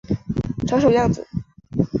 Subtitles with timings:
[0.65, 1.27] 长什么样子